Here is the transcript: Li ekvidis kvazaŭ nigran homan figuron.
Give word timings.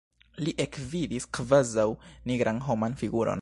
Li 0.45 0.53
ekvidis 0.63 1.27
kvazaŭ 1.39 1.87
nigran 2.33 2.65
homan 2.71 2.97
figuron. 3.05 3.29